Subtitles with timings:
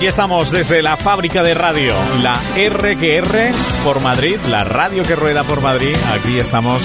[0.00, 1.92] aquí estamos desde la fábrica de radio,
[2.22, 3.52] la RQR
[3.84, 5.94] por Madrid, la radio que rueda por Madrid.
[6.14, 6.82] Aquí estamos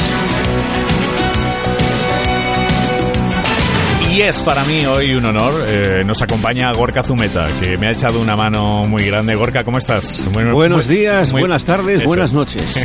[4.16, 5.54] Y es para mí hoy un honor.
[5.68, 9.36] Eh, nos acompaña Gorka Zumeta, que me ha echado una mano muy grande.
[9.36, 10.26] Gorka, ¿cómo estás?
[10.32, 12.80] Buenos días, buenas tardes, buenas noches.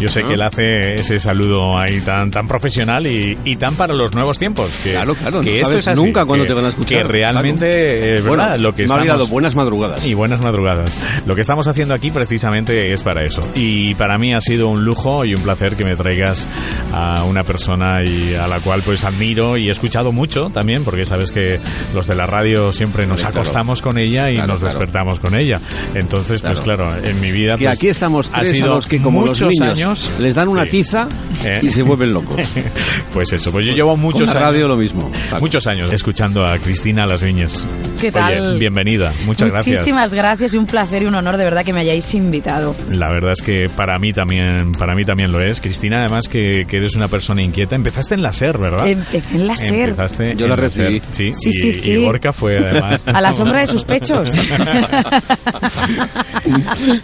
[0.00, 3.94] Yo sé que él hace ese saludo ahí tan tan profesional y, y tan para
[3.94, 4.68] los nuevos tiempos.
[4.82, 7.02] Que, claro, claro, que no sabes nunca cuándo te van a escuchar.
[7.02, 9.08] Que realmente, bueno, lo que me estamos...
[9.08, 10.04] ha dado buenas madrugadas.
[10.04, 10.92] Y buenas madrugadas.
[11.24, 13.48] Lo que estamos haciendo aquí precisamente es para eso.
[13.54, 16.44] Y para mí ha sido un lujo y un placer que me traigas
[16.92, 20.82] a una persona y a la cual pues admiro y he escuchado mucho también también,
[20.82, 21.60] porque sabes que
[21.94, 25.60] los de la radio siempre nos acostamos con ella y nos despertamos con ella.
[25.94, 27.58] Entonces, pues claro, en mi vida...
[27.58, 30.10] que pues, aquí estamos ha tres sido a los que como los muchos niños años
[30.18, 30.70] les dan una Sí.
[30.70, 31.06] tiza
[31.44, 31.60] Eh.
[31.62, 32.40] y se vuelven locos.
[33.12, 34.42] pues eso, pues yo llevo Con muchos la años...
[34.42, 35.12] radio lo mismo.
[35.30, 35.40] Paco.
[35.42, 37.66] Muchos años escuchando a Cristina Las Viñes.
[38.00, 38.40] ¿Qué tal?
[38.40, 39.76] Oye, bienvenida, muchas gracias.
[39.80, 42.74] Muchísimas gracias y un placer y un honor de verdad que me hayáis invitado.
[42.90, 45.60] La verdad es que para mí también, para mí también lo es.
[45.60, 47.74] Cristina, además que, que eres una persona inquieta.
[47.76, 48.88] Empezaste en la SER, ¿verdad?
[48.88, 49.90] Empecé en la SER.
[49.90, 51.02] Empezaste Yo en la SER, recibí.
[51.12, 51.90] Sí, Sí, y, sí, sí.
[51.92, 53.06] y Gorka fue además...
[53.08, 54.32] A la sombra de sus pechos.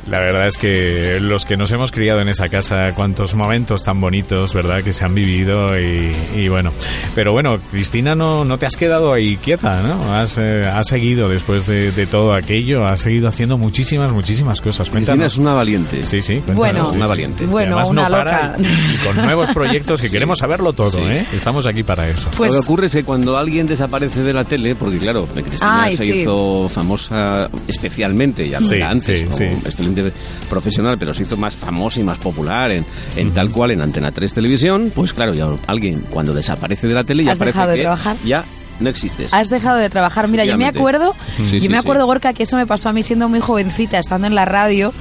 [0.08, 4.00] La verdad es que los que nos hemos criado en esa casa, cuántos momentos tan
[4.00, 4.82] bonitos, ¿verdad?
[4.82, 6.72] Que se han vivido y, y bueno.
[7.14, 10.14] Pero bueno, Cristina, no, no te has quedado ahí quieta, ¿no?
[10.14, 14.88] Has, eh, has seguido después de, de todo aquello, has seguido haciendo muchísimas, muchísimas cosas.
[14.90, 15.32] Cristina Cuéntanos.
[15.32, 16.02] es una valiente.
[16.04, 16.56] Sí, sí, cuéntanos.
[16.56, 17.46] Bueno, Sí, una valiente.
[17.46, 18.56] Bueno, además una no para loca.
[18.58, 21.04] y, y con nuevos proyectos que queremos saberlo todo, Sí.
[21.04, 21.26] ¿eh?
[21.32, 22.30] Estamos aquí para eso.
[22.36, 25.82] Pues Lo que ocurre es que cuando alguien desaparece de la tele, porque claro, Cristina
[25.84, 26.10] Ay, se sí.
[26.20, 29.44] hizo famosa especialmente, ya no Sí, era antes, sí, como sí.
[29.66, 30.12] excelente
[30.48, 32.84] profesional, pero se hizo más famosa y más popular en,
[33.16, 37.04] en tal cual en Antena 3 Televisión, pues claro, ya alguien cuando desaparece de la
[37.04, 38.16] tele ya ¿Has parece dejado de que trabajar?
[38.24, 38.44] ya
[38.80, 39.32] no existes.
[39.34, 40.26] Has dejado de trabajar.
[40.28, 41.80] Mira, yo me acuerdo, Sí, yo sí, me sí.
[41.80, 44.92] acuerdo, Gorka, que eso me pasó a mí siendo muy jovencita, estando en la radio.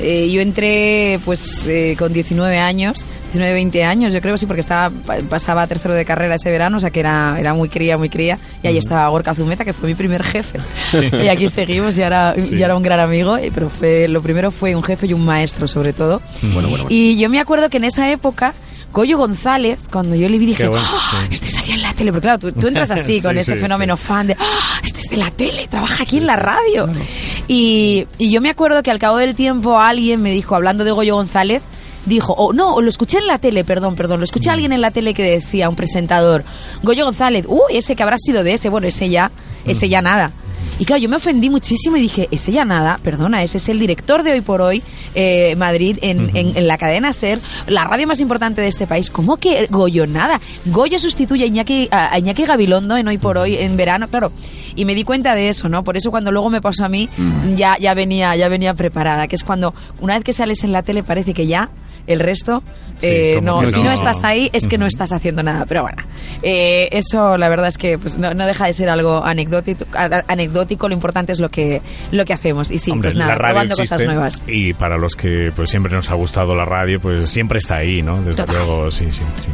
[0.00, 4.60] Eh, yo entré pues eh, con 19 años, 19, 20 años, yo creo, sí, porque
[4.60, 7.96] estaba pa- pasaba tercero de carrera ese verano, o sea que era, era muy cría,
[7.96, 8.36] muy cría.
[8.62, 10.58] Y ahí estaba Gorka Zumeta, que fue mi primer jefe.
[11.24, 12.56] Y aquí seguimos, y ahora, Sí.
[12.56, 15.24] y ahora un gran amigo, eh, pero fue, lo primero fue un jefe y un
[15.24, 16.20] maestro, sobre todo.
[16.42, 16.86] Bueno, bueno, bueno.
[16.88, 18.52] Y yo me acuerdo que en esa época,
[18.92, 21.34] Goyo González, cuando yo le vi, dije, bueno, "Ah, sí.
[21.34, 22.12] este salía en la tele.
[22.12, 25.16] Porque claro, tú, tú entras así, con ese fenómeno fan de, "Ah, este es de
[25.16, 26.88] la tele, trabaja aquí en la radio.
[27.48, 30.92] Y, y yo me acuerdo que al cabo del tiempo alguien me dijo, hablando de
[30.92, 31.62] Goyo González,
[32.06, 34.72] dijo, o no, o lo escuché en la tele, perdón, perdón, lo escuché a alguien
[34.72, 36.44] en la tele que decía, un presentador,
[36.82, 39.30] Goyo González, uy, ese que habrá sido de ese, bueno, ese ya,
[39.66, 40.32] ese ya nada.
[40.78, 43.78] Y claro, yo me ofendí muchísimo y dije, ese ya nada, perdona, ese es el
[43.78, 44.82] director de Hoy por Hoy,
[45.14, 47.38] eh, Madrid, en, en- en la cadena SER,
[47.68, 49.08] la radio más importante de este país.
[49.10, 50.40] ¿Cómo que Goyo nada?
[50.64, 54.32] Goyo sustituye a Iñaki, a a Iñaki Gabilondo en Hoy por Hoy, en verano, claro.
[54.76, 55.84] Y me di cuenta de eso, ¿no?
[55.84, 57.08] Por eso cuando luego me pasó a mí,
[57.56, 60.82] ya, ya, venía, ya venía preparada, que es cuando una vez que sales en la
[60.82, 61.70] tele parece que ya
[62.06, 62.62] el resto,
[62.98, 63.90] Sí, eh, no, si no.
[63.90, 65.64] estás ahí es que no estás haciendo nada.
[65.66, 66.02] Pero bueno,
[66.42, 70.88] eh, eso la verdad es que pues, no, no deja de ser algo anecdótico.
[70.88, 72.70] Lo importante es lo que, lo que hacemos.
[72.70, 74.42] Y sí, Hombre, pues nada, probando cosas nuevas.
[74.46, 78.02] y para los que pues siempre nos ha gustado la radio, pues siempre está ahí,
[78.02, 78.18] ¿no?
[78.22, 78.56] Desde Total.
[78.64, 79.50] luego, sí, sí, sí.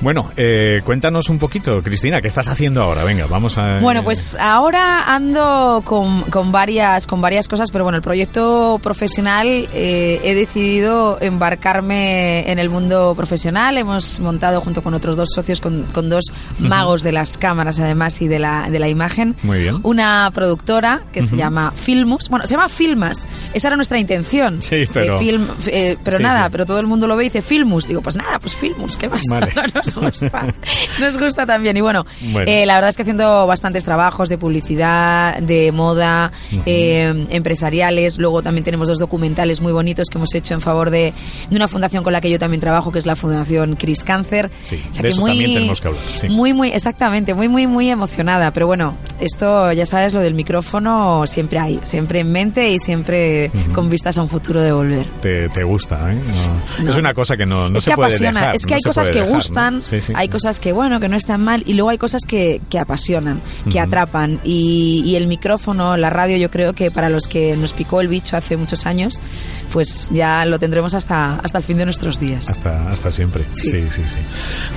[0.00, 3.04] Bueno, eh, cuéntanos un poquito, Cristina, ¿qué estás haciendo ahora?
[3.04, 3.80] Venga, vamos a...
[3.80, 9.68] Bueno, pues ahora ando con, con varias con varias cosas, pero bueno, el proyecto profesional
[9.72, 13.78] eh, he decidido embarcarme en el mundo profesional.
[13.78, 16.24] Hemos montado junto con otros dos socios, con, con dos
[16.58, 19.78] magos de las cámaras además y de la, de la imagen, Muy bien.
[19.82, 22.28] una productora que se llama Filmus.
[22.28, 23.26] Bueno, se llama Filmas.
[23.54, 24.62] Esa era nuestra intención.
[24.62, 26.48] Sí, de pero- film- eh, pero Sí, nada, sí.
[26.52, 27.86] pero todo el mundo lo ve y dice Filmus.
[27.86, 29.22] Digo, pues nada, pues Filmus, ¿qué más?
[29.30, 29.52] Vale.
[29.74, 30.46] Nos gusta.
[31.00, 31.76] Nos gusta también.
[31.76, 32.46] Y bueno, Bueno.
[32.46, 36.32] eh, la verdad es que haciendo bastantes trabajos de publicidad, de moda,
[36.66, 38.18] eh, empresariales.
[38.18, 41.12] Luego también tenemos dos documentales muy bonitos que hemos hecho en favor de,
[41.50, 44.50] de una fundación con la que yo también trabajo, que es la Fundación Cris Cáncer.
[44.64, 46.28] Sí, de eso también tenemos que hablar, sí.
[46.28, 48.52] Muy, muy, exactamente, muy, muy, muy emocionada.
[48.52, 53.50] Pero bueno, esto ya sabes, lo del micrófono siempre hay, siempre en mente y siempre
[53.54, 53.72] Ujú.
[53.74, 55.06] con vistas a un futuro de volver.
[55.20, 56.14] Te, te gusta, ¿eh?
[56.78, 56.90] No- No.
[56.92, 58.80] Es una cosa que no, no es se que puede apasiona, dejar, es que hay
[58.80, 60.12] cosas que dejar, gustan, Sí, sí.
[60.16, 63.40] hay cosas que bueno, que no están mal y luego hay cosas que, que apasionan,
[63.64, 63.80] que Ujú.
[63.80, 68.00] atrapan y, y el micrófono, la radio, yo creo que para los que nos picó
[68.00, 69.14] el bicho hace muchos años,
[69.72, 72.48] pues ya lo tendremos hasta, hasta el fin de nuestros días.
[72.48, 73.44] Hasta, hasta siempre.
[73.52, 73.90] Sí, Sí.
[73.90, 74.18] sí, sí.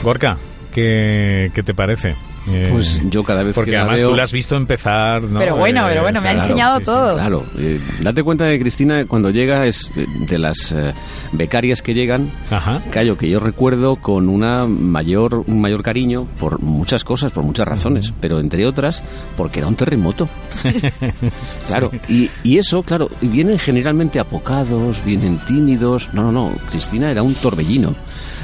[0.04, 0.38] Gorka,
[0.74, 2.16] ¿qué, qué te parece?
[2.52, 5.24] Eh, Pues yo cada vez porque que la además veo- tú la has visto empezar,
[5.24, 5.40] ¿no?
[5.40, 6.92] Pero bueno, Eh, pero bueno, me ha claro, enseñado sí, sí.
[6.92, 7.16] todo.
[7.16, 10.94] Claro, eh, date cuenta de Cristina cuando llega es de las eh,
[11.32, 12.82] becarias que llegan, Ajá.
[12.92, 17.68] callo que yo recuerdo con una mayor un mayor cariño por muchas cosas, por muchas
[17.68, 19.04] razones, pero entre otras
[19.38, 20.30] porque era un terremoto.
[21.68, 26.10] Claro, y, y eso, claro, vienen generalmente apocados, vienen tímidos.
[26.14, 27.96] No, no, no, Cristina era un torbellino.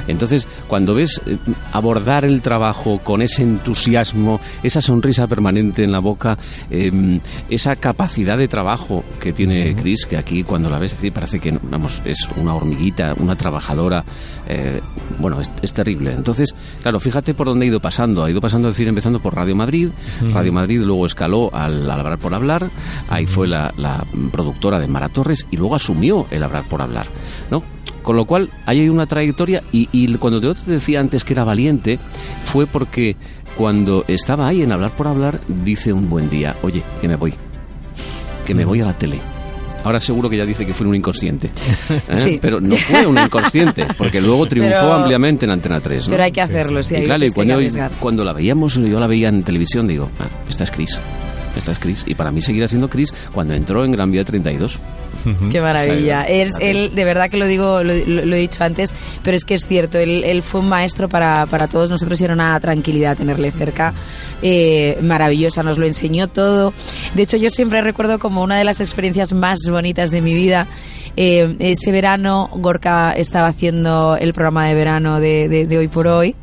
[0.08, 1.36] Entonces, cuando ves eh,
[1.72, 6.38] abordar el trabajo con ese entusiasmo, esa sonrisa permanente en la boca,
[6.70, 11.58] eh, esa capacidad de trabajo que tiene Cris, que aquí cuando la ves, parece que,
[11.62, 14.04] vamos, es una hormiguita, una trabajadora,
[14.48, 14.80] eh,
[15.18, 16.12] bueno, es, es terrible.
[16.12, 18.24] Entonces, claro, fíjate por dónde ha ido pasando.
[18.24, 19.90] Ha ido pasando, es decir, empezando por Radio Madrid,
[20.32, 22.70] Radio Madrid luego escaló al, al Hablar por Hablar,
[23.08, 27.06] ahí fue la, la productora de Mara Torres y luego asumió el Hablar por Hablar,
[27.50, 27.62] ¿no?
[28.02, 31.32] Con lo cual, ahí hay una trayectoria y, y cuando yo te decía antes que
[31.32, 31.98] era valiente,
[32.44, 33.16] fue porque
[33.56, 37.34] cuando estaba ahí en Hablar por Hablar, dice un buen día, oye, que me voy,
[38.46, 39.18] que me voy a la tele.
[39.84, 41.48] Ahora seguro que ya dice que fue un inconsciente.
[42.08, 42.22] ¿eh?
[42.22, 42.38] Sí.
[42.40, 46.06] Pero no fue un inconsciente, porque luego triunfó Pero- ampliamente en Antena 3.
[46.08, 46.12] ¿no?
[46.12, 46.94] Pero hay que hacerlo, sí.
[46.94, 47.58] y hay claro, y cuando,
[48.00, 51.00] cuando la veíamos, yo la veía en televisión, digo, ah, esta es Cris.
[51.56, 52.04] Esta es Cris.
[52.06, 54.78] Y para mí seguirá siendo Cris cuando entró en Gran Vía 32.
[55.50, 56.22] Qué maravilla.
[56.22, 58.92] O sea, Es, él, de verdad que lo digo, lo, lo- lo he dicho antes,
[59.22, 62.24] pero es que es cierto, él, él fue un maestro para, para todos nosotros y
[62.24, 63.92] era una tranquilidad tenerle cerca.
[64.42, 66.72] eh, maravillosa, nos lo enseñó todo.
[67.14, 70.66] De hecho, yo siempre recuerdo como una de las experiencias más bonitas de mi vida.
[71.16, 76.06] Eh, ese verano, Gorka estaba haciendo el programa de verano de, de- de Hoy por
[76.08, 76.34] Hoy.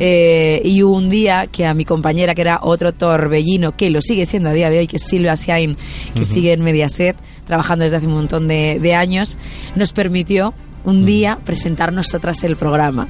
[0.00, 4.00] Eh, y hubo un día que a mi compañera, que era otro torbellino, que lo
[4.00, 5.76] sigue siendo a día de hoy, que es Silvia Siain,
[6.14, 9.38] que sigue en Mediaset, trabajando desde hace un montón de, de años,
[9.74, 13.08] nos permitió un día presentar nosotras el programa.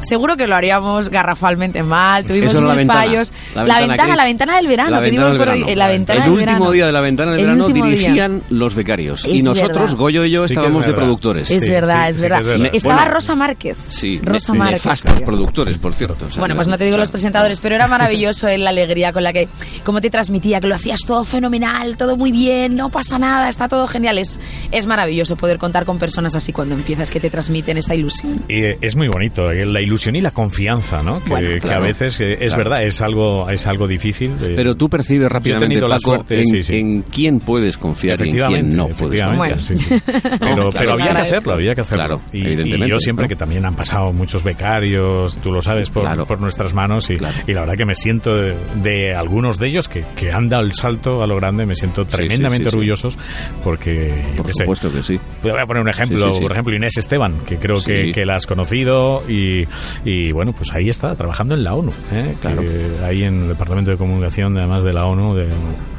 [0.00, 3.00] Seguro que lo haríamos garrafalmente mal, tuvimos la mil ventana.
[3.00, 3.32] fallos.
[3.54, 5.66] La La ventana, la ventana del verano, La que digo ventana del verano.
[5.72, 6.70] eh, la ventana el del último verano.
[6.72, 7.84] día de la ventana del El verano día.
[7.84, 9.24] dirigían los becarios.
[9.24, 9.96] Es y nosotros, verdad.
[9.96, 11.50] Goyo y yo, Sí que es estábamos de productores.
[11.50, 12.40] Es verdad, sí, es sí verdad.
[12.40, 12.70] es verdad.
[12.72, 13.76] Estaba Bueno, Rosa Márquez.
[13.88, 14.84] Sí, Rosa Márquez.
[14.84, 16.26] nefastos productores, por cierto.
[16.26, 18.70] O sea, Bueno, pues no te digo o sea, los presentadores, pero era maravilloso la
[18.70, 19.48] alegría con la que,
[19.84, 23.68] cómo te transmitía, que lo hacías todo fenomenal, todo muy bien, no pasa nada, está
[23.68, 24.18] todo genial.
[24.18, 24.40] Es,
[24.72, 28.44] es maravilloso poder contar con personas así cuando empiezas, que te transmiten esa ilusión.
[28.48, 31.22] Y, eh, es muy bonito, eh, la ilusión y la confianza, ¿no?
[31.22, 32.56] Que, Bueno, que claro, a veces eh, es claro.
[32.58, 34.32] verdad, es algo, es algo difícil.
[34.40, 36.76] eh, Pero tú percibes rápidamente, la suerte, en, sí, sí.
[36.78, 39.62] en quién puedes confiar y en quién no puedes efectivamente, confiar.
[39.62, 39.94] sí, sí.
[40.40, 42.04] Pero, claro, pero había que hacerlo, había que hacerlo.
[42.04, 43.28] Claro, y, y evidentemente, yo siempre ¿no?
[43.28, 46.26] que también han pasado muchos becarios, tú lo sabes, por, Claro.
[46.26, 47.36] por nuestras manos y, Claro.
[47.46, 50.62] y la verdad que me siento de, de algunos de ellos que, que han dado
[50.64, 52.76] el salto a lo grande, me siento tremendamente sí, sí.
[52.76, 53.18] orgullosos
[53.64, 55.18] porque, Por sé, supuesto que sí.
[55.42, 56.42] Voy a poner un ejemplo, Sí, sí, sí.
[56.42, 59.64] por ejemplo Inés Esteban, que creo que, que la has conocido y,
[60.04, 62.34] y, bueno, pues ahí está, trabajando en la ONU, ¿eh?
[62.40, 62.62] Claro.
[62.62, 65.48] Que ahí en el Departamento de Comunicación, además de la ONU, de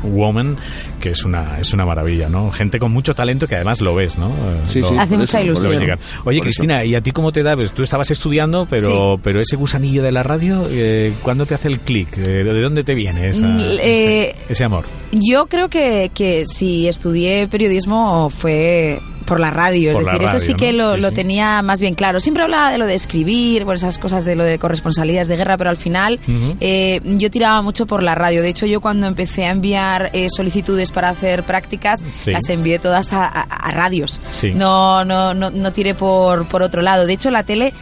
[0.03, 0.57] Woman,
[0.99, 2.51] que es una es una maravilla, ¿no?
[2.51, 4.29] Gente con mucho talento que además lo ves, ¿no?
[4.29, 5.73] Eh, Sí, lo- sí, Hace mucha ilusión.
[6.25, 7.55] Oye, Por Cristina, ¿y a ti cómo te da?
[7.55, 11.67] Pues tú estabas estudiando, pero, pero ese gusanillo de la radio, eh, ¿cuándo te hace
[11.67, 12.17] el clic?
[12.17, 14.85] Eh, ¿De dónde te viene esa- Mm, eh, ese, ese amor?
[15.11, 20.27] Yo creo que, que si estudié periodismo fue por la radio, Por es la decir,
[20.27, 21.15] eso sí que lo, Sí, lo sí.
[21.15, 22.19] tenía más bien claro.
[22.19, 25.57] Siempre hablaba de lo de escribir, bueno, esas cosas de lo de corresponsalías de guerra,
[25.57, 26.19] pero al final
[26.59, 28.41] eh, yo tiraba mucho por la radio.
[28.41, 32.31] De hecho, yo cuando empecé a enviar eh, solicitudes para hacer prácticas, Sí.
[32.31, 34.19] las envié todas a, a- a radios.
[34.33, 34.51] Sí.
[34.53, 37.05] No, no, no, no tiré por, por otro lado.
[37.05, 37.73] De hecho, la tele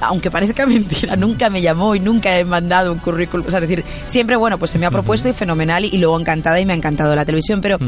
[0.00, 3.46] aunque parezca mentira, nunca me llamó y nunca he mandado un currículum.
[3.46, 5.98] O sea, es decir, siempre, bueno, pues se me ha propuesto y fenomenal y, y
[5.98, 7.60] luego encantada y me ha encantado la televisión.
[7.60, 7.78] Pero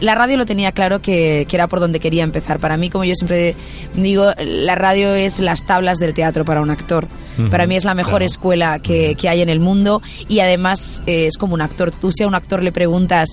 [0.00, 2.58] la radio lo tenía claro que, que era por donde quería empezar.
[2.58, 3.54] Para mí, como yo siempre
[3.94, 7.06] digo, la radio es las tablas del teatro para un actor.
[7.50, 8.24] Para mí es la mejor claro.
[8.24, 11.92] escuela que, que hay en el mundo y además eh, es como un actor.
[11.92, 13.28] Tú si a un actor le preguntas...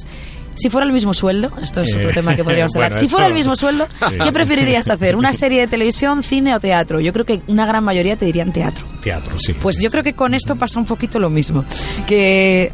[0.56, 3.00] Si fuera el mismo sueldo, esto es otro Eh, tema que podríamos bueno, hablar.
[3.00, 4.16] Si fuera el mismo sueldo, Sí.
[4.24, 5.16] ¿qué preferirías hacer?
[5.16, 7.00] ¿Una serie de televisión, cine o teatro?
[7.00, 8.86] Yo creo que una gran mayoría te dirían teatro.
[9.02, 9.54] Teatro, sí.
[9.54, 11.64] Pues sí, yo creo que con esto pasa un poquito lo mismo.
[12.08, 12.72] Que eh,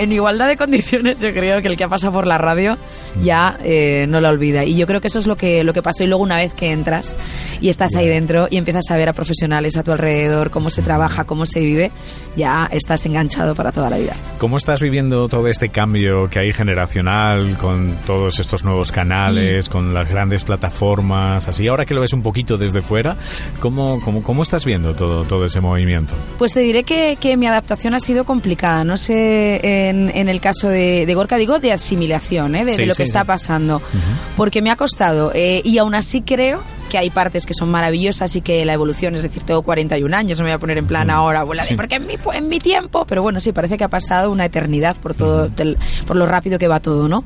[0.00, 2.78] en igualdad de condiciones yo creo que el que ha pasado por la radio
[3.22, 4.64] ya eh, no la olvida.
[4.64, 6.02] Y yo creo que eso es lo que, lo que pasó.
[6.04, 7.14] Y luego una vez que entras
[7.60, 10.82] y estás ahí dentro y empiezas a ver a profesionales a tu alrededor, cómo se
[10.82, 11.90] trabaja, cómo se vive,
[12.36, 14.14] ya estás enganchado para toda la vida.
[14.38, 18.94] ¿Cómo estás viviendo todo este cambio que hay generacional con todos estos nuevos Mm.
[18.94, 21.68] canales, con las grandes plataformas, así?
[21.68, 23.16] Ahora que lo ves un poquito desde fuera,
[23.60, 26.14] ¿cómo, cómo, cómo estás viendo todo, todo ese movimiento?
[26.38, 28.84] Pues te diré que, que mi adaptación ha sido complicada.
[28.84, 32.64] No sé, en, en el caso de, de Gorka, digo de asimilación, ¿eh?
[32.64, 33.80] de, Sí, de lo sí, que que está pasando.
[34.36, 35.32] Porque me ha costado.
[35.34, 39.14] eh, y aún así creo que hay partes que son maravillosas y que la evolución,
[39.16, 41.74] es decir, tengo 41 años, no me voy a poner en plan ahora, Sí.
[41.74, 44.96] porque en mi, en mi tiempo, pero bueno, sí, parece que ha pasado una eternidad
[44.96, 47.24] por todo, del- por lo rápido que va todo, ¿no?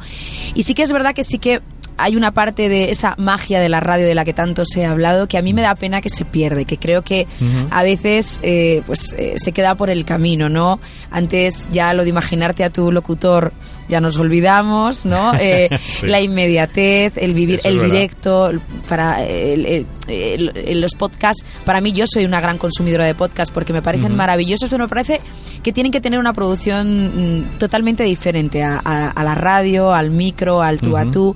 [0.55, 1.61] Y sí que es verdad que sí que
[1.99, 4.93] hay una parte de esa magia de la radio de la que tanto se ha
[4.93, 7.27] hablado que a mí me da pena que se pierde, que creo que
[7.71, 10.81] a veces eh, pues eh, se queda por el camino, ¿no?
[11.11, 13.53] Antes ya lo de imaginarte a tu locutor
[13.89, 15.33] ya nos olvidamos, ¿no?
[15.41, 15.69] Eh,
[16.01, 16.07] Sí.
[16.07, 18.51] La inmediatez, el vivir, Eso el directo,
[18.89, 21.45] para el- el- el- el- los podcasts.
[21.65, 24.89] Para mí yo soy una gran consumidora de podcasts porque me parecen maravillosos, pero me
[24.89, 25.21] parece
[25.63, 30.11] que tienen que tener una producción mm, totalmente diferente a, a- a la radio, al
[30.11, 31.35] micro, al tú a tú.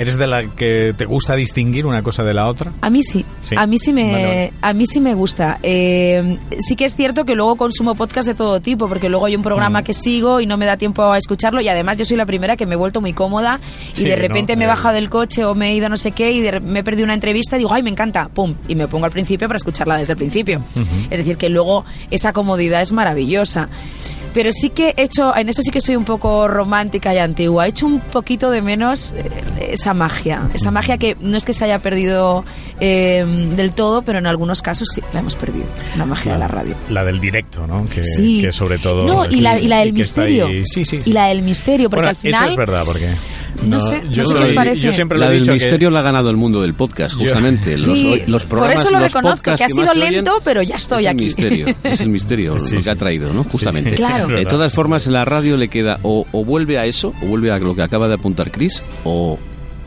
[0.00, 2.72] ¿Eres de la que te gusta distinguir una cosa de la otra?
[2.80, 3.54] A mí sí, Sí.
[3.58, 4.52] a mí sí me, Vale, vale.
[4.62, 5.58] a mí sí me gusta.
[5.62, 9.36] Eh, sí que es cierto que luego consumo podcast de todo tipo, porque luego hay
[9.36, 9.84] un programa Mm.
[9.84, 12.56] que sigo y no me da tiempo a escucharlo y además yo soy la primera
[12.56, 13.60] que me he vuelto muy cómoda
[13.92, 14.22] Sí, y de ¿no?
[14.22, 14.68] repente me he Eh.
[14.70, 17.04] bajado del coche o me he ido no sé qué y de me he perdido
[17.04, 19.98] una entrevista y digo, ay, me encanta, pum, y me pongo al principio para escucharla
[19.98, 20.62] desde el principio.
[21.10, 23.68] Es decir, que luego esa comodidad es maravillosa.
[24.32, 27.66] Pero sí que he hecho, en eso sí que soy un poco romántica y antigua.
[27.66, 30.48] He hecho un poquito de menos eh, esa magia.
[30.54, 32.44] Esa magia que no es que se haya perdido
[32.78, 33.24] eh,
[33.56, 35.66] del todo, pero en algunos casos sí la hemos perdido.
[35.96, 36.76] La magia de la radio.
[36.90, 37.88] La del directo, ¿no?
[37.88, 38.40] Que, Sí.
[38.40, 39.04] que sobre todo...
[39.06, 40.46] No, y la, y la del misterio.
[40.64, 41.02] Sí, sí, sí.
[41.04, 42.42] Y la del misterio, porque Bueno, al final.
[42.44, 43.08] Eso es verdad, porque...
[43.64, 44.80] No sé, yo, no sé qué os parece.
[44.80, 45.92] yo siempre lo La he del dicho misterio que...
[45.94, 47.76] la ha ganado el mundo del podcast, Yo- justamente.
[47.78, 50.62] Los, Sí, los programas, por eso lo los reconozco, que ha sido oyen, lento, pero
[50.62, 51.18] ya estoy es aquí.
[51.18, 53.44] El misterio, es el misterio Sí, lo que ha traído, ¿no?
[53.44, 53.90] Justamente.
[53.90, 53.96] sí.
[53.96, 54.28] Claro.
[54.28, 57.58] De todas formas, la radio le queda o, o vuelve a eso, o vuelve a
[57.58, 59.38] lo que acaba de apuntar Chris, o,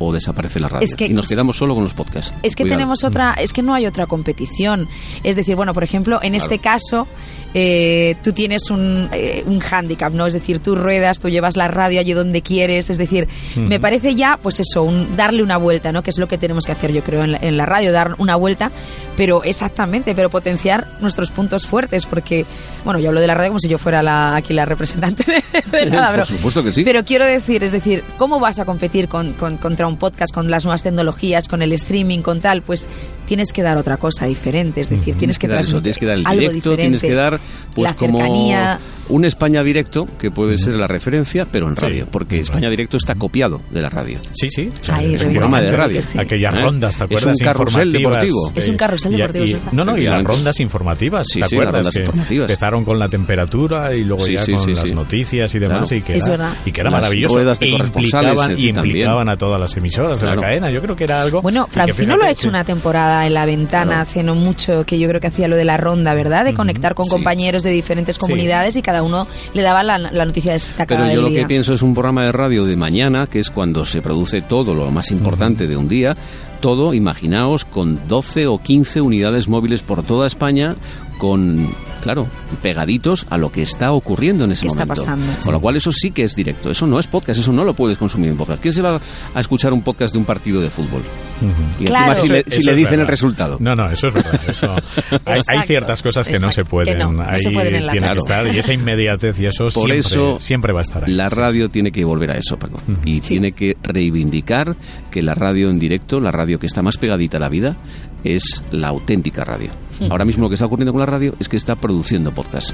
[0.07, 0.86] o desaparece la radio.
[0.86, 2.33] Es que- y nos quedamos solo con los podcasts.
[2.43, 2.77] Es que Cuidado.
[2.79, 4.88] tenemos otra, es que no hay otra competición.
[5.24, 7.07] Es decir, bueno, por ejemplo, en este caso,
[7.53, 10.25] eh, tú tienes un, eh, un hándicap, ¿no?
[10.25, 12.89] Es decir, tú ruedas, tú llevas la radio allí donde quieres.
[12.89, 16.01] Es decir, me parece ya, pues eso, un, darle una vuelta, ¿no?
[16.01, 18.15] Que es lo que tenemos que hacer, yo creo, en la, en la radio, dar
[18.17, 18.72] una vuelta,
[19.17, 22.46] pero exactamente, pero potenciar nuestros puntos fuertes, porque,
[22.84, 25.77] bueno, yo hablo de la radio como si yo fuera la, aquí la representante de,
[25.77, 26.84] de nada, Por pero, supuesto que sí.
[26.84, 30.50] pero quiero decir, es decir, ¿cómo vas a competir con, con- contra un podcast, con
[30.50, 32.62] las nuevas tecnologías, con el streaming, con tal?
[32.63, 32.88] Pues
[33.27, 36.17] tienes que dar otra cosa diferente, es decir, tienes que dar eso, tienes que dar
[36.17, 36.82] el algo directo, diferente.
[36.82, 37.39] tienes que dar
[37.74, 38.79] pues la como cercanía.
[39.10, 42.70] un España directo que puede ser la referencia, pero en Sí, radio, porque España radio.
[42.72, 44.20] directo está copiado de la radio.
[44.34, 44.70] Sí, sí.
[44.91, 46.01] Ahí, Es un programa de radio.
[46.01, 46.17] sí.
[46.20, 46.62] Aquellas ¿Eh?
[46.62, 47.38] rondas, ¿te Es acuerdas?
[47.39, 48.51] un carrusel deportivo.
[48.55, 51.74] Es un carrusel Y- deportivo, no, no, y las rondas informativas, Sí, ¿te sí, acuerdas?
[51.74, 52.50] las rondas que informativas.
[52.51, 54.91] Empezaron con la temperatura y luego Sí, ya sí, con sí, las sí.
[54.95, 55.89] noticias y demás.
[55.89, 55.95] Claro.
[55.98, 56.57] Y que Es era, verdad.
[56.65, 57.36] y que era Las maravilloso.
[57.36, 60.69] ruedas de e implicaban, y implicaban a todas las emisoras de la cadena.
[60.72, 61.41] Yo creo que era algo...
[61.41, 64.01] Bueno, Francino lo ha hecho una temporada en La Ventana Claro.
[64.01, 66.45] hace no mucho, que yo creo que hacía lo de la ronda, ¿verdad?
[66.45, 70.53] De conectar con compañeros de diferentes comunidades y cada uno le daba la, la noticia
[70.53, 71.41] destacada Pero yo del lo día.
[71.41, 74.74] que pienso es un programa de radio de mañana, que es cuando se produce todo
[74.75, 76.15] lo más importante de un día,
[76.63, 80.77] todo, imaginaos, con 12 o 15 unidades móviles por toda España,
[81.17, 81.70] con,
[82.01, 82.27] claro,
[82.62, 85.01] pegaditos a lo que está ocurriendo en ese ¿Qué está momento.
[85.01, 85.34] pasando?
[85.43, 87.74] Con lo cual eso sí que es directo, eso no es podcast, eso no lo
[87.74, 88.62] puedes consumir en podcast.
[88.62, 89.00] ¿Quién se va
[89.34, 91.01] a escuchar un podcast de un partido de fútbol?
[91.41, 91.84] Ujú.
[91.84, 92.12] Y Claro.
[92.12, 93.10] encima si le, si le dicen el verdad.
[93.12, 93.58] resultado.
[93.60, 94.39] No, no, eso es verdad.
[94.48, 94.72] Eso,
[95.12, 96.93] hay, hay Exacto, ciertas cosas que no se exacto, pueden.
[96.98, 98.17] que no, no ahí se pueden tiene que Claro.
[98.20, 98.48] estar.
[98.48, 101.13] Y esa inmediatez y eso, Por siempre, eso siempre va a estar ahí.
[101.13, 102.82] La radio tiene que volver a eso, Paco.
[103.05, 104.75] Y tiene que reivindicar
[105.12, 107.75] que la radio en directo, la radio que está más pegadita a la vida,
[108.24, 109.72] es la auténtica radio.
[110.10, 112.72] Ahora mismo lo que está ocurriendo con la radio es que está produciendo podcast.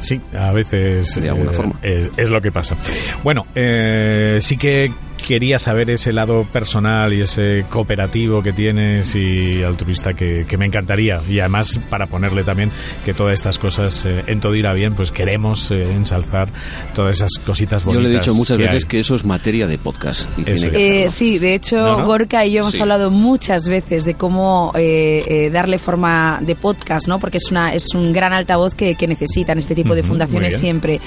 [0.00, 1.74] Sí, a veces De alguna eh, forma.
[1.82, 2.76] Es, es lo que pasa.
[3.22, 4.92] Bueno, eh, sí que
[5.26, 10.64] quería saber ese lado personal y ese cooperativo que tienes y altruista que, que me
[10.64, 11.20] encantaría.
[11.28, 12.70] Y además, para ponerle también
[13.04, 16.48] que todas estas cosas eh, en todo irá bien, pues queremos eh, ensalzar
[16.94, 18.08] todas esas cositas Yo bonitas.
[18.10, 18.88] le he dicho muchas que veces hay.
[18.88, 20.26] que eso es materia de podcast.
[20.38, 21.02] Y tiene que.
[21.04, 22.06] Eh, sí, de hecho, ¿No, no?
[22.06, 22.80] Gorka y yo hemos Sí.
[22.80, 27.18] hablado muchas veces de cómo eh, eh, darle forma de podcast, ¿no?
[27.18, 30.18] Porque es una es un gran altavoz que, que necesitan este tipo de Ujú, muy
[30.18, 31.00] fundaciones siempre.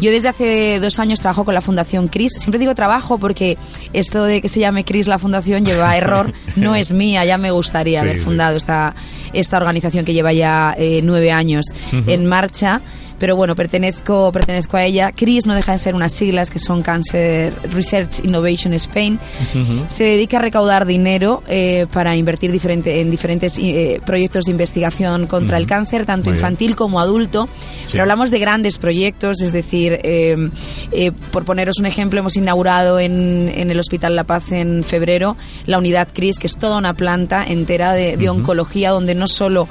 [0.00, 2.32] Yo desde hace dos años trabajo con la Fundación CRIS.
[2.38, 3.56] Siempre digo trabajo porque
[3.92, 6.32] esto de que se llame CRIS la fundación lleva error.
[6.56, 8.24] No es mía, ya me gustaría Sí, haber sí.
[8.24, 8.94] fundado esta,
[9.32, 11.66] esta organización que lleva ya eh, nueve años
[12.06, 12.80] en marcha.
[13.18, 15.12] Pero bueno, pertenezco, pertenezco a ella.
[15.12, 19.18] CRIS no deja de ser unas siglas que son Cancer Research Innovation Spain.
[19.86, 25.26] Se dedica a recaudar dinero eh, para invertir diferente, en diferentes eh, proyectos de investigación
[25.26, 26.44] contra el cáncer, tanto Muy bien.
[26.44, 27.48] infantil como adulto.
[27.84, 27.92] Sí.
[27.92, 30.50] Pero hablamos de grandes proyectos, es decir, eh,
[30.92, 35.36] eh, por poneros un ejemplo, hemos inaugurado en en, el Hospital La Paz en febrero
[35.66, 39.68] la unidad CRIS, que es toda una planta entera de, de oncología, donde no solo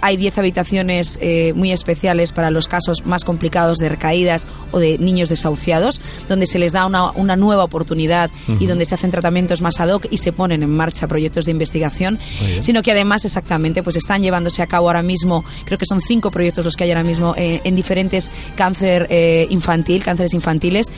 [0.00, 1.18] hay 10 habitaciones
[1.56, 6.58] muy especiales para los casos más complicados de recaídas o de niños desahuciados, donde se
[6.58, 10.18] les da una, una nueva oportunidad y donde se hacen tratamientos más ad hoc y
[10.18, 12.18] se ponen en marcha proyectos de investigación,
[12.60, 16.32] sino que además exactamente pues están llevándose a cabo ahora mismo, creo que son cinco
[16.32, 20.90] proyectos los que hay ahora mismo eh, en diferentes cáncer eh, infantil, cánceres infantiles,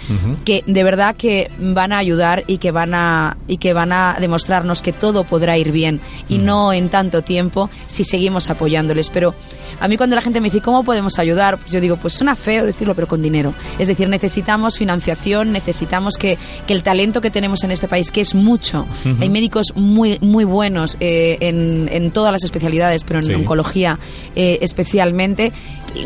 [0.46, 4.16] que de verdad que van a ayudar y que van a y que van a
[4.18, 9.10] demostrarnos que todo podrá ir bien y no en tanto tiempo si seguimos apoyándoles.
[9.10, 9.34] Pero
[9.80, 12.64] a mí cuando la gente me dice cómo podemos ayudar, yo digo pues suena feo
[12.64, 13.54] decirlo, pero con dinero.
[13.78, 18.20] Es decir, necesitamos financiación, necesitamos que, que el talento que tenemos en este país, que
[18.20, 18.86] es mucho,
[19.20, 23.34] hay médicos muy muy buenos eh, en, en todas las especialidades, pero en Sí.
[23.34, 23.98] oncología
[24.34, 25.52] eh, especialmente,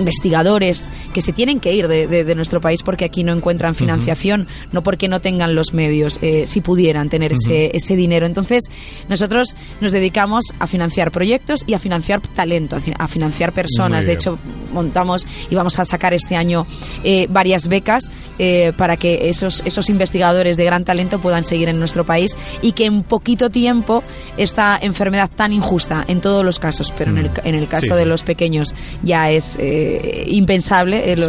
[0.04, 3.74] investigadores que se tienen que ir de, de- de nuestro país porque aquí no encuentran
[3.74, 8.26] financiación, no porque no tengan los medios, eh, si pudieran tener ese, ese dinero.
[8.26, 8.64] Entonces,
[9.08, 14.06] nosotros nos dedicamos a financiar proyectos y a financiar talento, a fi- a financiar personas.
[14.06, 14.38] De hecho,
[14.72, 16.66] montamos y vamos a sacar este año
[17.04, 21.78] eh, varias becas eh, para que esos, esos investigadores de gran talento puedan seguir en
[21.78, 24.02] nuestro país y que en poquito tiempo
[24.36, 27.90] esta enfermedad tan injusta en todos los casos, pero en el, en el caso Mm.
[27.90, 28.08] Sí, de sí.
[28.08, 31.26] los pequeños ya es eh, impensable lo,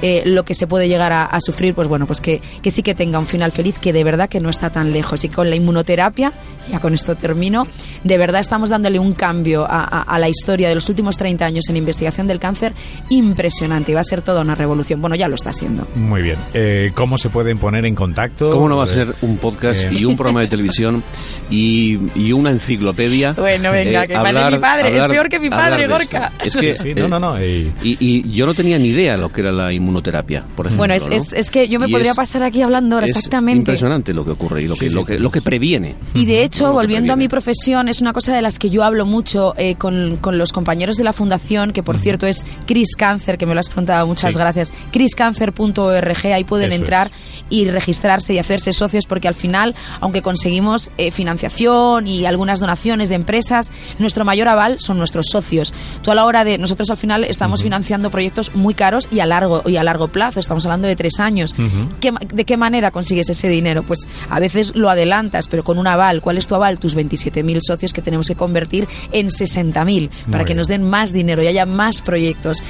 [0.00, 0.22] Sí.
[0.24, 2.94] lo que se puede llegar a, a sufrir, pues bueno, pues que, que sí que
[2.94, 5.22] tenga un final feliz, que de verdad que no está tan lejos.
[5.24, 6.32] Y con la inmunoterapia,
[6.70, 7.66] ya con esto termino,
[8.02, 11.44] de verdad estamos dándole un cambio a, a- a la historia de los últimos 30
[11.44, 12.72] años en investigación del cáncer
[13.10, 13.59] impresionante.
[13.60, 15.00] Y va a ser toda una revolución.
[15.00, 15.86] Bueno, ya lo está siendo.
[15.94, 16.36] Muy bien.
[16.54, 18.50] Eh, ¿Cómo se pueden poner en contacto?
[18.50, 19.90] ¿Cómo no va a Eh, ser un podcast eh.
[19.92, 21.02] y un programa de televisión
[21.50, 23.32] y, y una enciclopedia?
[23.32, 26.32] Bueno, venga, que vale mi padre, es peor que mi hablar padre, Gorka.
[26.44, 27.38] Es que, Sí, no, eh, no, no.
[27.38, 30.78] eh, Y, y yo no tenía ni idea lo que era la inmunoterapia, por ejemplo.
[30.80, 31.14] Bueno, es, ¿no?
[31.14, 33.58] es, es que yo me Y podría es- pasar aquí hablando ahora, es exactamente.
[33.58, 34.94] impresionante lo que ocurre y lo que, Sí, sí.
[34.94, 35.96] lo que, lo que previene.
[36.14, 39.04] Y de hecho, volviendo a mi profesión, es una cosa de las que yo hablo
[39.06, 43.36] mucho eh, con, con los compañeros de la fundación, que por cierto es Chris Cancer,
[43.40, 44.38] que me lo has preguntado, muchas Sí.
[44.38, 44.72] gracias.
[44.92, 47.10] chriscancer.org, ahí pueden Eso entrar
[47.48, 53.08] y registrarse y hacerse socios, porque al final, aunque conseguimos eh, financiación y algunas donaciones
[53.08, 55.72] de empresas, nuestro mayor aval son nuestros socios.
[56.02, 59.26] Tú a la hora de, nosotros al final estamos financiando proyectos muy caros y a
[59.26, 61.52] largo, y a largo plazo, estamos hablando de tres años.
[61.54, 61.88] Ujú.
[62.00, 63.82] ¿Qué ma- ¿De qué manera consigues ese dinero?
[63.82, 66.20] Pues a veces lo adelantas, pero con un aval.
[66.20, 66.78] ¿Cuál es tu aval?
[66.78, 71.42] Tus 27.000 socios que tenemos que convertir en 60.000 para que nos den más dinero
[71.42, 72.62] y haya más proyectos.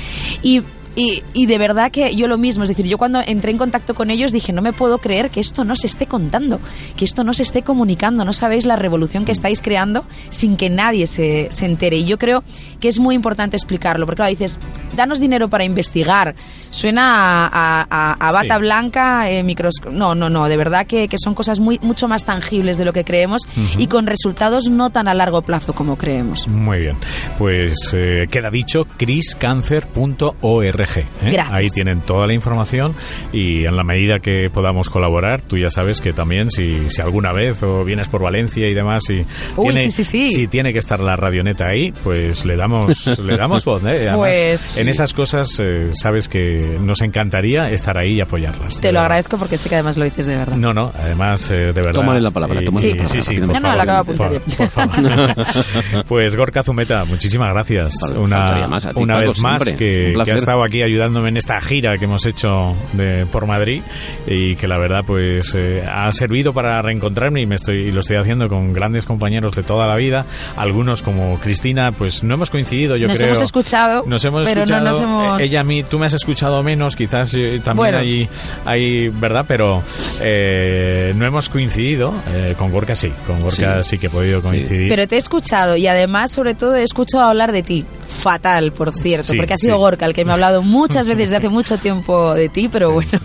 [0.43, 0.60] Y
[0.97, 3.95] y, y de verdad que yo lo mismo, es decir, yo cuando entré en contacto
[3.95, 6.61] con ellos dije, no me puedo creer que esto no se esté contando,
[6.97, 10.69] que esto no se esté comunicando, no sabéis la revolución que estáis creando sin que
[10.71, 11.97] nadie se, se entere.
[11.99, 12.43] Y yo creo
[12.81, 14.59] que es muy importante explicarlo, porque claro, dices,
[14.97, 16.35] danos dinero para investigar,
[16.71, 17.47] suena a,
[17.83, 18.61] a- a- a bata Sí.
[18.61, 19.75] blanca, eh, micros...
[19.91, 22.93] No, no, no, de verdad que, que son cosas muy, mucho más tangibles de lo
[22.93, 23.43] que creemos
[23.79, 26.47] y con resultados no tan a largo plazo como creemos.
[26.49, 26.97] Muy bien.
[27.39, 30.80] Pues eh, queda dicho, criscancer.org.
[31.23, 31.31] ¿eh?
[31.33, 31.51] Gracias.
[31.53, 32.95] Ahí tienen toda la información
[33.33, 37.33] y en la medida que podamos colaborar, tú ya sabes que también si, si alguna
[37.33, 39.25] vez o vienes por Valencia y demás y
[39.57, 40.31] Uy, tiene, sí, sí, sí.
[40.33, 43.83] si tiene que estar la radioneta ahí, pues le damos le damos voz.
[43.85, 44.07] ¿eh?
[44.09, 48.81] Además, Pues, en esas cosas eh, sabes que nos encantaría estar ahí y apoyarlas.
[48.81, 49.03] Te lo verdad.
[49.05, 50.57] agradezco porque sé que además lo dices de verdad.
[50.57, 51.93] No, no, además, eh, de verdad.
[51.93, 54.11] Tómale la palabra, Y- tómale la sí, palabra, sí, sí, por No, no, la acabo
[54.13, 56.05] de favor, apuntar por, por favor.
[56.09, 58.87] pues Gorka Zumeta, muchísimas gracias Vale, una, más.
[58.87, 59.87] A ti, una Paco, vez más siempre.
[59.87, 63.83] que, que ha estado aquí ayudándome en esta gira que hemos hecho de, por Madrid
[64.27, 68.01] y que la verdad pues eh, ha servido para reencontrarme y me estoy y lo
[68.01, 70.25] estoy haciendo con grandes compañeros de toda la vida,
[70.57, 73.31] algunos como Cristina, pues no hemos coincidido, yo nos creo.
[73.31, 75.41] hemos escuchado, Nos hemos pero escuchado, no nos hemos...
[75.41, 77.99] eh, ella a mí, tú me has escuchado menos, quizás eh, también Bueno.
[77.99, 78.29] hay,
[78.65, 79.45] hay, ¿verdad?
[79.49, 79.83] Pero
[80.21, 83.99] eh, no hemos coincidido, eh, con Gorka sí, con Gorka sí, Sí.
[83.99, 84.47] que he podido Sí.
[84.49, 84.89] coincidir.
[84.89, 87.85] Pero te he escuchado y además, sobre todo, he escuchado hablar de ti.
[88.11, 89.81] Fatal, por cierto, Sí, porque ha sido sí.
[89.81, 92.93] Gorka el que me ha hablado muchas veces desde hace mucho tiempo de ti, pero
[92.93, 93.11] bueno.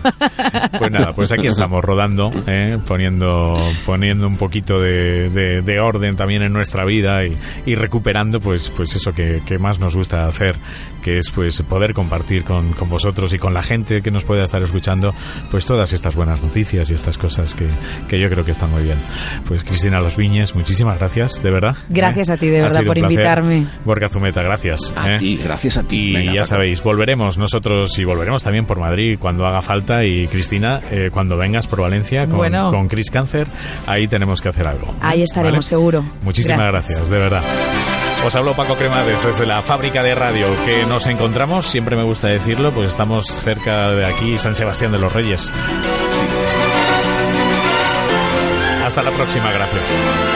[0.78, 2.78] Pues nada, pues aquí estamos rodando, ¿eh?
[2.86, 7.36] poniendo, poniendo un poquito de, de- de orden también en nuestra vida y,
[7.70, 10.56] y recuperando pues, pues eso que, que más nos gusta hacer,
[11.02, 14.44] que es pues poder compartir con, con vosotros y con la gente que nos pueda
[14.44, 15.14] estar escuchando
[15.50, 17.66] pues todas estas buenas noticias y estas cosas que,
[18.08, 18.98] que yo creo que están muy bien.
[19.46, 21.76] Pues Cristina Los Viñes, muchísimas gracias, de verdad.
[21.88, 22.32] Gracias ¿eh?
[22.32, 23.66] a ti, de verdad, por invitarme.
[23.84, 24.75] Borja Zumeta, gracias.
[24.96, 25.16] A ¿eh?
[25.18, 26.10] ti, gracias a ti.
[26.10, 26.54] Y Venga, ya Paco.
[26.54, 30.04] sabéis, volveremos nosotros y volveremos también por Madrid cuando haga falta.
[30.04, 32.70] Y Cristina, eh, cuando vengas por Valencia con, Bueno.
[32.70, 33.46] con Chris Cáncer,
[33.86, 34.94] ahí tenemos que hacer algo.
[35.00, 35.62] Ahí estaremos, ¿Vale?
[35.62, 36.04] seguro.
[36.22, 37.08] Muchísimas gracias.
[37.08, 37.42] de verdad.
[38.24, 42.26] Os hablo Paco Cremades desde la fábrica de radio que nos encontramos, siempre me gusta
[42.28, 45.52] decirlo, pues estamos cerca de aquí, San Sebastián de los Reyes.
[48.84, 50.35] Hasta la próxima, gracias.